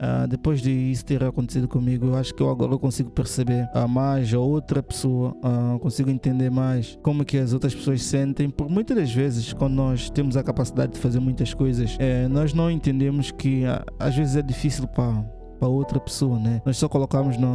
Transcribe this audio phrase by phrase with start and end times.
[0.00, 3.88] Uh, depois de isso ter acontecido comigo, eu acho que eu agora consigo perceber uh,
[3.88, 8.48] mais a outra pessoa, uh, consigo entender mais como que as outras pessoas sentem.
[8.48, 12.54] Por muitas das vezes, quando nós temos a capacidade de fazer muitas coisas, eh, nós
[12.54, 13.64] não entendemos que
[13.98, 15.24] às vezes é difícil para
[15.58, 16.62] para outra pessoa, né?
[16.64, 17.54] Nós só colocamos no,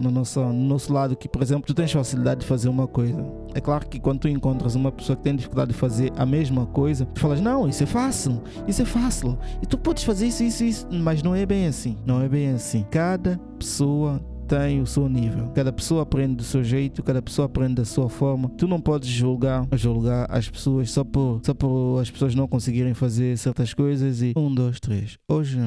[0.00, 3.24] no, nosso, no nosso lado que, por exemplo, tu tens facilidade de fazer uma coisa.
[3.54, 6.66] É claro que quando tu encontras uma pessoa que tem dificuldade de fazer a mesma
[6.66, 9.38] coisa, tu falas, não, isso é fácil, isso é fácil.
[9.62, 10.88] E tu podes fazer isso, isso, isso.
[10.90, 11.96] Mas não é bem assim.
[12.04, 12.84] Não é bem assim.
[12.90, 15.48] Cada pessoa tem o seu nível.
[15.54, 18.48] Cada pessoa aprende do seu jeito, cada pessoa aprende da sua forma.
[18.50, 22.94] Tu não podes julgar, julgar as pessoas só por, só por as pessoas não conseguirem
[22.94, 25.18] fazer certas coisas e um, dois, três.
[25.28, 25.58] Hoje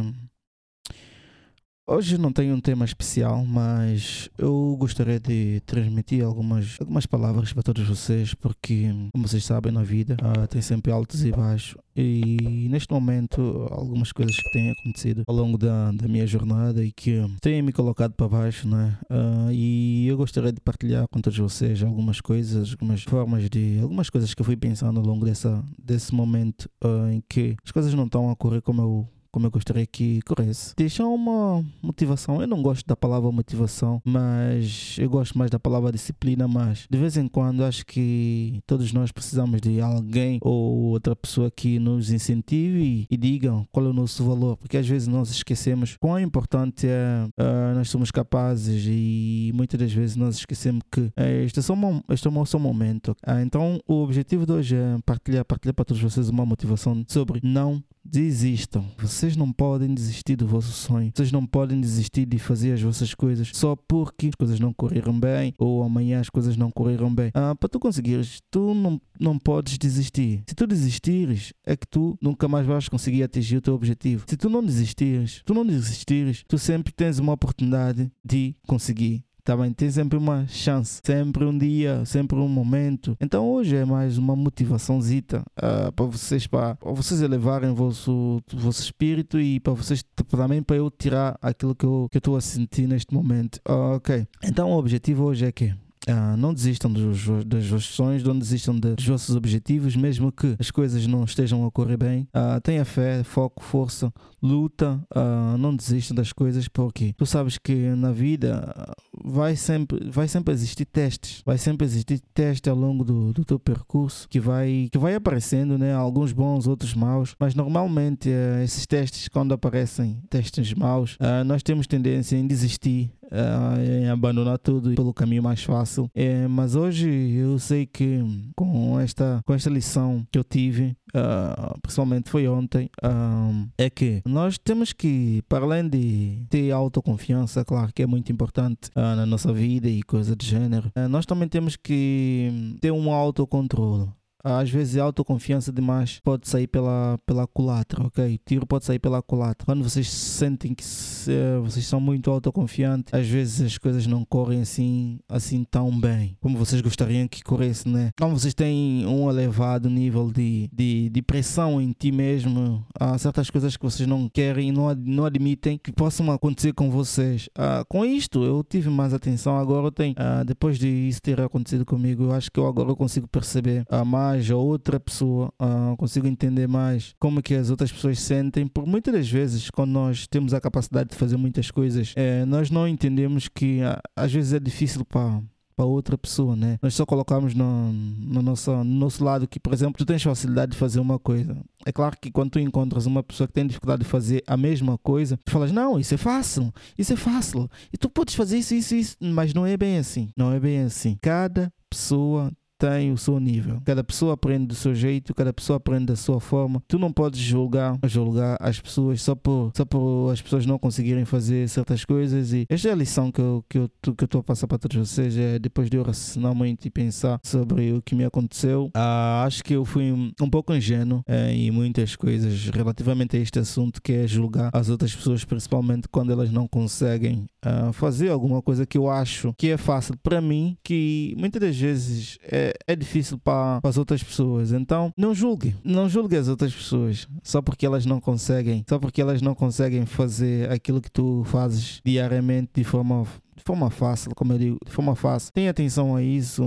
[1.90, 7.64] Hoje não tenho um tema especial, mas eu gostaria de transmitir algumas, algumas palavras para
[7.64, 11.78] todos vocês, porque, como vocês sabem, na vida uh, tem sempre altos e baixos.
[11.96, 16.92] E neste momento, algumas coisas que têm acontecido ao longo da, da minha jornada e
[16.92, 18.98] que têm me colocado para baixo, né?
[19.10, 23.80] Uh, e eu gostaria de partilhar com todos vocês algumas coisas, algumas formas de.
[23.82, 27.72] algumas coisas que eu fui pensando ao longo dessa, desse momento uh, em que as
[27.72, 29.08] coisas não estão a correr como eu
[29.38, 30.74] como eu gostaria que corresse.
[30.76, 32.42] Deixar uma motivação.
[32.42, 36.48] Eu não gosto da palavra motivação, mas eu gosto mais da palavra disciplina.
[36.48, 41.52] Mas de vez em quando acho que todos nós precisamos de alguém ou outra pessoa
[41.52, 45.30] que nos incentive e, e digam qual é o nosso valor, porque às vezes nós
[45.30, 51.02] esquecemos quão importante é uh, nós somos capazes e muitas das vezes nós esquecemos que
[51.02, 51.14] uh,
[51.46, 53.12] este, é só um, este é o nosso momento.
[53.28, 57.40] Uh, então o objetivo de hoje é partilhar, partilhar para todos vocês uma motivação sobre
[57.44, 58.86] não desistam.
[59.28, 61.12] Vocês não podem desistir do vosso sonho.
[61.14, 65.20] Vocês não podem desistir de fazer as vossas coisas só porque as coisas não correram
[65.20, 67.30] bem ou amanhã as coisas não correram bem.
[67.34, 70.44] Ah, para tu conseguires, tu não, não podes desistir.
[70.48, 74.24] Se tu desistires, é que tu nunca mais vais conseguir atingir o teu objetivo.
[74.30, 79.26] Se tu não desistires, tu não desistires, tu sempre tens uma oportunidade de conseguir
[79.56, 79.72] bem?
[79.72, 83.16] Tem sempre uma chance, sempre um dia, sempre um momento.
[83.22, 88.82] Então hoje é mais uma motivaçãozita uh, para vocês, para, vocês elevarem o vosso, vosso
[88.82, 93.14] espírito e para vocês também para eu tirar aquilo que eu estou a sentir neste
[93.14, 93.58] momento.
[93.68, 94.28] Uh, ok.
[94.44, 95.74] Então o objetivo hoje é que
[96.08, 100.72] Uh, não desistam dos, das vossas sonhos, não desistam dos vossos objetivos, mesmo que as
[100.72, 102.28] coisas não estejam a correr bem.
[102.34, 107.74] Uh, tenha fé, foco, força, luta, uh, não desistam das coisas, porque tu sabes que
[107.96, 108.74] na vida
[109.22, 113.60] vai sempre, vai sempre existir testes, vai sempre existir testes ao longo do, do teu
[113.60, 115.94] percurso que vai, que vai aparecendo, né?
[115.94, 121.88] alguns bons, outros maus, mas normalmente uh, esses testes, quando aparecem testes maus, nós temos
[121.88, 126.10] tendência em desistir uh, abandonar tudo pelo caminho mais fácil.
[126.14, 128.24] É, mas hoje eu sei que
[128.56, 134.22] com esta, com esta lição que eu tive, uh, principalmente foi ontem, uh, é que
[134.26, 139.54] nós temos que, para além de ter autoconfiança, claro que é muito importante na nossa
[139.54, 144.10] vida e coisa de gênero, nós também temos que ter um autocontrole
[144.48, 148.40] às vezes a autoconfiança demais pode sair pela, pela culatra, ok?
[148.46, 149.66] Tiro pode sair pela culatra.
[149.66, 151.32] Quando vocês sentem que se,
[151.62, 156.58] vocês são muito autoconfiantes, às vezes as coisas não correm assim, assim tão bem como
[156.58, 158.12] vocês gostariam que corresse, né?
[158.18, 163.50] Quando vocês têm um elevado nível de, de, de pressão em ti mesmo, há certas
[163.50, 167.50] coisas que vocês não querem não, não admitem que possam acontecer com vocês.
[167.56, 169.58] Ah, com isto, eu tive mais atenção.
[169.58, 172.96] Agora eu tenho, ah, depois de isso ter acontecido comigo, eu acho que eu agora
[172.96, 177.70] consigo perceber ah, mais mais a outra pessoa, uh, consigo entender mais como que as
[177.70, 178.68] outras pessoas sentem.
[178.68, 182.70] Por muitas das vezes, quando nós temos a capacidade de fazer muitas coisas, é, nós
[182.70, 185.42] não entendemos que uh, às vezes é difícil para
[185.76, 186.80] para outra pessoa, né?
[186.82, 190.72] Nós só colocamos no, no, nosso, no nosso lado que, por exemplo, tu tens facilidade
[190.72, 191.56] de fazer uma coisa.
[191.86, 194.98] É claro que quando tu encontras uma pessoa que tem dificuldade de fazer a mesma
[194.98, 197.70] coisa, tu falas, não, isso é fácil, isso é fácil.
[197.94, 199.18] E tu podes fazer isso, isso, isso.
[199.22, 200.32] Mas não é bem assim.
[200.36, 201.16] Não é bem assim.
[201.22, 203.82] Cada pessoa tem o seu nível.
[203.86, 206.82] Cada pessoa aprende do seu jeito, cada pessoa aprende da sua forma.
[206.88, 211.26] Tu não podes julgar, julgar as pessoas só por, só por as pessoas não conseguirem
[211.26, 212.54] fazer certas coisas.
[212.54, 214.98] E esta é a lição que eu que eu que estou a passar para todos
[214.98, 215.38] vocês.
[215.38, 219.64] É depois de eu raciocinar muito e pensar sobre o que me aconteceu, ah, acho
[219.64, 224.02] que eu fui um, um pouco ingênuo é, em muitas coisas relativamente a este assunto
[224.02, 228.86] que é julgar as outras pessoas, principalmente quando elas não conseguem ah, fazer alguma coisa
[228.86, 233.38] que eu acho que é fácil para mim, que muitas das vezes é é, difícil
[233.38, 234.72] para, para as outras pessoas.
[234.72, 239.22] Então, não julgue, não julgue as outras pessoas só porque elas não conseguem, só porque
[239.22, 243.26] elas não conseguem fazer aquilo que tu fazes diariamente de forma
[243.58, 245.52] de forma fácil, como eu digo, de forma fácil.
[245.52, 246.64] Tenha atenção a isso,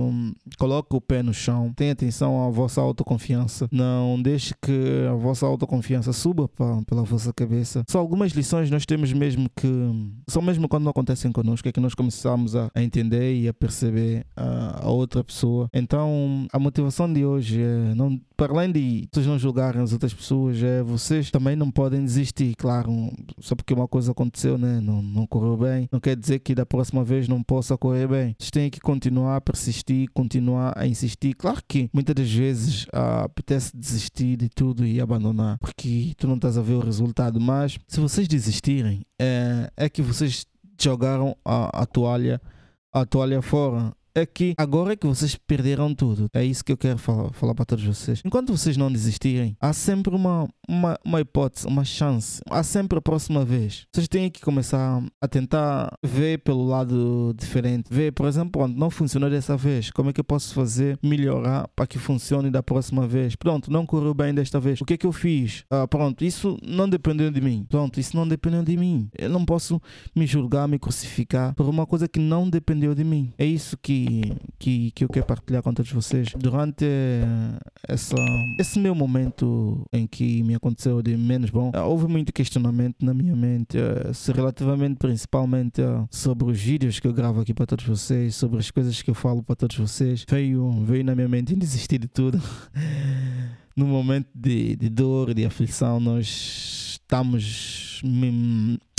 [0.59, 3.67] coloque o pé no chão, tenha atenção à vossa autoconfiança.
[3.71, 6.49] Não deixe que a vossa autoconfiança suba
[6.85, 7.83] pela vossa cabeça.
[7.89, 9.67] Só algumas lições nós temos mesmo que,
[10.29, 14.25] só mesmo quando não acontecem connosco, é que nós começamos a, entender e a perceber
[14.35, 15.69] a, a outra pessoa.
[15.73, 20.11] Então, a motivação de hoje é não para além de vocês não julgarem as outras
[20.15, 22.91] pessoas, é, vocês também não podem desistir, claro,
[23.39, 24.79] só porque uma coisa aconteceu, né?
[24.81, 28.35] não, não correu bem, não quer dizer que da próxima vez não possa correr bem.
[28.39, 31.35] Vocês têm que continuar a persistir, continuar a insistir.
[31.35, 36.35] Claro que muitas das vezes ah, apetece desistir de tudo e abandonar, porque tu não
[36.35, 40.45] estás a ver o resultado, mas se vocês desistirem, é, é que vocês
[40.79, 42.41] jogaram a, a toalha
[42.91, 46.27] a toalha fora é que agora é que vocês perderam tudo.
[46.33, 48.21] É isso que eu quero falar, falar para todos vocês.
[48.25, 52.41] Enquanto vocês não desistirem, há sempre uma, uma, uma hipótese, uma chance.
[52.49, 53.85] Há sempre a próxima vez.
[53.93, 57.93] Vocês têm que começar a tentar ver pelo lado diferente.
[57.93, 61.67] Ver, por exemplo, onde não funcionou dessa vez, como é que eu posso fazer melhorar
[61.75, 63.35] para que funcione da próxima vez.
[63.35, 64.79] Pronto, não correu bem desta vez.
[64.79, 65.65] O que é que eu fiz?
[65.69, 67.65] Ah, pronto, isso não dependeu de mim.
[67.67, 69.09] Pronto, isso não dependeu de mim.
[69.17, 69.81] Eu não posso
[70.15, 73.33] me julgar, me crucificar por uma coisa que não dependeu de mim.
[73.37, 74.21] É isso que
[74.57, 76.29] que, que, eu quero partilhar com todos vocês.
[76.37, 76.85] Durante
[77.87, 78.15] essa,
[78.59, 83.35] esse meu momento em que me aconteceu de menos bom, houve muito questionamento na minha
[83.35, 87.83] mente, eh, se relativamente principalmente eh, sobre os vídeos que eu gravo aqui para todos
[87.83, 90.23] vocês, sobre as coisas que eu falo para todos vocês.
[90.29, 92.39] Veio, veio na minha mente em desistir de tudo.
[93.75, 98.01] no momento de, de dor, de aflição, nós estamos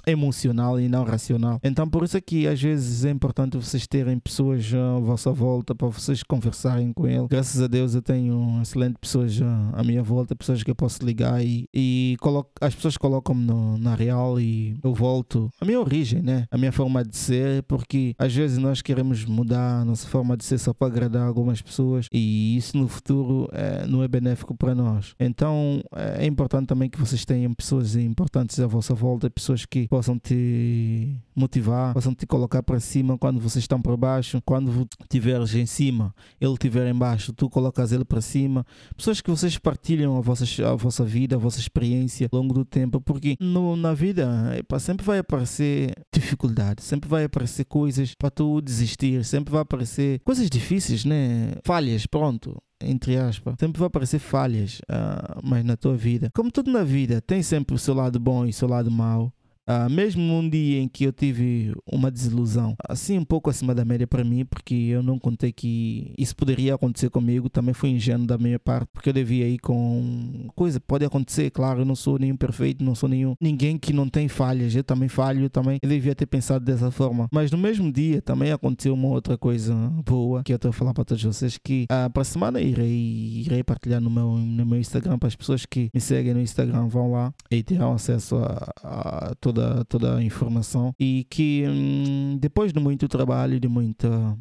[0.06, 1.60] emocional e não racional.
[1.62, 5.74] Então, por isso é que às vezes é importante vocês terem pessoas à vossa volta
[5.74, 7.26] para vocês conversarem com ele.
[7.28, 9.38] Graças a Deus eu tenho excelentes pessoas
[9.72, 13.42] à minha volta, pessoas que eu posso ligar e, e coloco, as pessoas colocam-me
[13.78, 16.46] na real e eu volto à minha origem, né?
[16.50, 20.44] A minha forma de ser, porque às vezes nós queremos mudar a nossa forma de
[20.44, 24.74] ser só para agradar algumas pessoas e isso no futuro é, não é benéfico para
[24.74, 25.14] nós.
[25.18, 30.18] Então é importante também que vocês tenham pessoas importantes à vossa volta, pessoas que possam
[30.18, 35.66] te motivar, possam te colocar para cima quando vocês estão para baixo, quando estiveres em
[35.66, 38.64] cima, ele estiver em baixo, tu colocas ele para cima.
[38.96, 42.64] Pessoas que vocês partilham a vossa, a vossa vida, a vossa experiência ao longo do
[42.64, 48.30] tempo, porque no, na vida epa, sempre vai aparecer dificuldades, sempre vai aparecer coisas para
[48.30, 51.52] tu desistir, sempre vai aparecer coisas difíceis, né?
[51.66, 56.72] Falhas, pronto entre aspas, sempre vai aparecer falhas, uh, mas na tua vida, como tudo
[56.72, 59.32] na vida, tem sempre o seu lado bom e o seu lado mau.
[59.68, 63.84] Uh, mesmo num dia em que eu tive uma desilusão, assim um pouco acima da
[63.84, 68.26] média para mim, porque eu não contei que isso poderia acontecer comigo, também foi ingênuo
[68.26, 72.18] da minha parte, porque eu devia ir com coisa, pode acontecer, claro, eu não sou
[72.18, 75.88] nenhum perfeito, não sou nenhum ninguém que não tem falhas, eu também falho, também eu
[75.88, 79.74] devia ter pensado dessa forma, mas no mesmo dia também aconteceu uma outra coisa
[80.04, 83.42] boa que eu estou a falar para todos vocês, que uh, para a semana irei,
[83.46, 86.88] irei partilhar no meu, no meu Instagram para as pessoas que me seguem no Instagram,
[86.88, 92.72] vão lá e terão acesso a, a toda, toda a informação e que hum, depois
[92.72, 94.36] de muito trabalho, de muita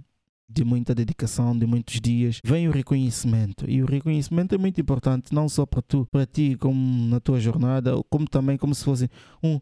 [0.53, 3.63] de muita dedicação, de muitos dias, vem o reconhecimento.
[3.69, 7.39] E o reconhecimento é muito importante, não só para tu, para ti, como na tua
[7.39, 9.09] jornada, como também como se fosse
[9.41, 9.61] um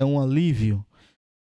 [0.00, 0.84] é um alívio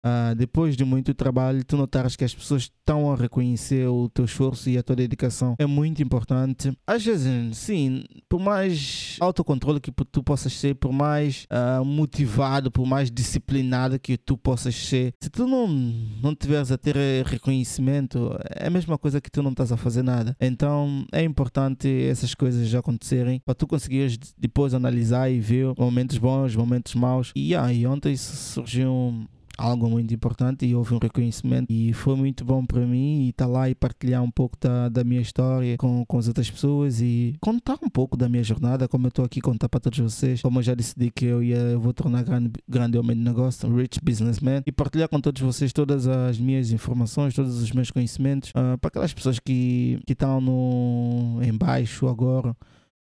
[0.05, 4.25] Uh, depois de muito trabalho, tu notares que as pessoas estão a reconhecer o teu
[4.25, 6.71] esforço e a tua dedicação é muito importante.
[6.87, 12.85] Às vezes, sim, por mais autocontrole que tu possas ser, por mais uh, motivado, por
[12.85, 18.67] mais disciplinado que tu possas ser, se tu não, não tiveres a ter reconhecimento, é
[18.67, 20.35] a mesma coisa que tu não estás a fazer nada.
[20.39, 26.17] Então é importante essas coisas já acontecerem para tu conseguires depois analisar e ver momentos
[26.17, 27.31] bons, momentos maus.
[27.35, 29.27] E, ah, e ontem surgiu
[29.59, 31.67] algo muito importante e houve um reconhecimento.
[31.69, 34.87] E foi muito bom para mim e estar tá lá e partilhar um pouco da,
[34.87, 38.87] da minha história com, com as outras pessoas e contar um pouco da minha jornada,
[38.87, 41.57] como eu estou aqui contar para todos vocês, como eu já decidi que eu ia
[41.57, 44.63] eu vou tornar grande, grande homem de negócio, rich businessman.
[44.65, 48.87] E partilhar com todos vocês todas as minhas informações, todos os meus conhecimentos uh, para
[48.87, 52.55] aquelas pessoas que estão no em baixo agora,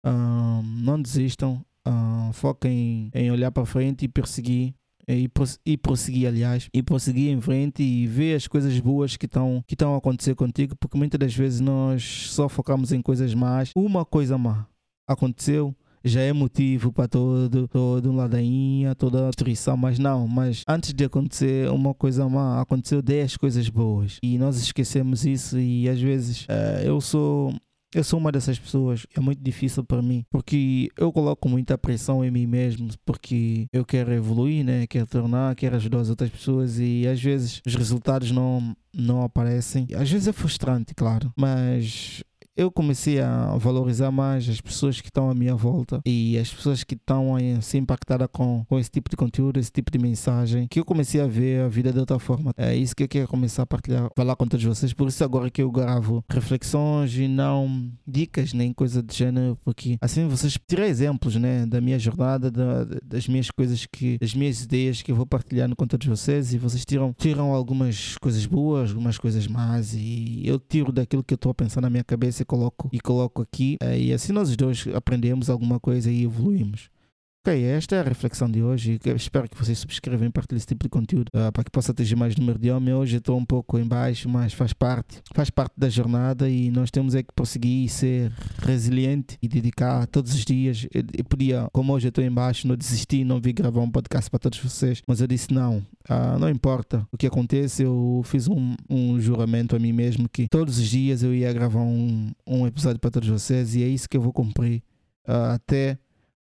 [0.06, 4.74] uh, não desistam, uh, foquem em olhar para frente e perseguir
[5.08, 5.30] e,
[5.64, 9.74] e prosseguir, aliás, e prosseguir em frente e ver as coisas boas que estão que
[9.74, 13.72] estão a acontecer contigo, porque muitas das vezes nós só focamos em coisas más.
[13.74, 14.66] Uma coisa má
[15.08, 15.74] aconteceu,
[16.04, 20.92] já é motivo para todo, todo um ladainha, toda a destruição, mas não, mas antes
[20.92, 26.00] de acontecer uma coisa má, aconteceu 10 coisas boas e nós esquecemos isso e às
[26.00, 27.54] vezes uh, eu sou
[27.94, 32.24] eu sou uma dessas pessoas, é muito difícil para mim, porque eu coloco muita pressão
[32.24, 34.86] em mim mesmo, porque eu quero evoluir, né?
[34.86, 39.86] quero tornar, quero ajudar as outras pessoas e às vezes os resultados não, não aparecem.
[39.94, 42.22] Às vezes é frustrante, claro, mas
[42.58, 46.82] eu comecei a valorizar mais as pessoas que estão à minha volta e as pessoas
[46.82, 50.66] que estão a ser impactadas com, com esse tipo de conteúdo, esse tipo de mensagem,
[50.66, 52.52] que eu comecei a ver a vida de outra forma.
[52.56, 54.92] É isso que eu quero começar a partilhar, falar com todos vocês.
[54.92, 59.96] Por isso agora que eu gravo reflexões e não dicas nem coisa de gênero, porque
[60.00, 64.64] assim vocês tiram exemplos, né, da minha jornada, da, das minhas coisas que, das minhas
[64.64, 68.90] ideias que eu vou partilhando com todos vocês e vocês tiram, tiram algumas coisas boas,
[68.90, 72.47] algumas coisas más e eu tiro daquilo que eu estou a pensar na minha cabeça
[72.48, 76.90] coloco e coloco aqui eh, e assim nós dois aprendemos alguma coisa e evoluímos.
[77.46, 78.98] Ok, esta é a reflexão de hoje.
[79.14, 82.16] Espero que vocês subscrevam e partilhem esse tipo de conteúdo uh, para que possa atingir
[82.16, 82.94] mais número de homens.
[82.94, 86.90] Hoje estou um pouco em baixo, mas faz parte, faz parte da jornada e nós
[86.90, 90.86] temos é que prosseguir ser resiliente e dedicar todos os dias.
[90.92, 93.90] Eu, eu podia, como hoje eu estou em baixo, não desisti, não vi gravar um
[93.90, 95.78] podcast para todos vocês, mas eu disse não,
[96.10, 97.84] uh, não importa o que acontece.
[97.84, 101.80] Eu fiz um, um juramento a mim mesmo que todos os dias eu ia gravar
[101.80, 104.82] um, um episódio para todos vocês e é isso que eu vou cumprir
[105.26, 105.98] uh, até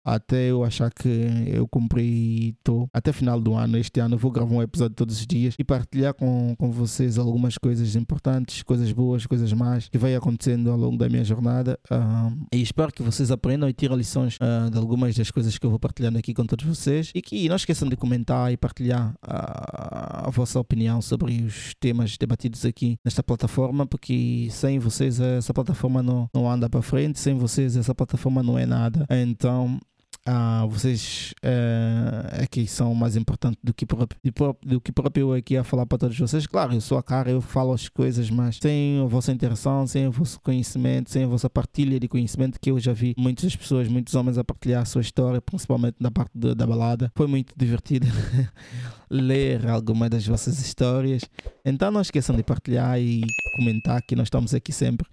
[0.04, 1.08] até eu achar que
[1.46, 3.76] eu cumpri estou até final do ano.
[3.78, 7.58] Este ano vou gravar um episódio todos os dias e partilhar com, com vocês algumas
[7.58, 11.78] coisas importantes, coisas boas, coisas más que vai acontecendo ao longo da minha jornada.
[12.52, 15.70] E espero que vocês aprendam e tirem lições uh, de algumas das coisas que eu
[15.70, 20.26] vou partilhando aqui com todos vocês e que não esqueçam de comentar e partilhar a,
[20.28, 26.02] a vossa opinião sobre os temas debatidos aqui nesta plataforma, porque sem vocês essa plataforma
[26.02, 29.06] não, não anda para frente, sem vocês essa plataforma não é nada.
[29.10, 29.78] Então
[30.24, 34.20] ah, vocês uh, aqui são mais importantes do que, próprio,
[34.64, 36.46] do que próprio eu aqui a falar para todos vocês.
[36.46, 40.06] Claro, eu sou a cara, eu falo as coisas, mas sem a vossa interação, sem
[40.06, 43.88] o vosso conhecimento, sem a vossa partilha de conhecimento, que eu já vi muitas pessoas,
[43.88, 47.10] muitos homens a partilhar a sua história, principalmente na parte de, da balada.
[47.16, 48.06] Foi muito divertido
[49.10, 51.22] ler algumas das vossas histórias.
[51.64, 53.22] Então não esqueçam de partilhar e
[53.56, 55.08] comentar que nós estamos aqui sempre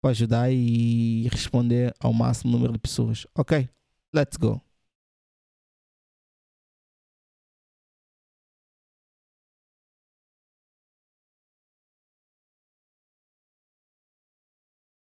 [0.00, 3.26] para ajudar e responder ao máximo número de pessoas.
[3.36, 3.68] Ok?
[4.14, 4.62] Let's go.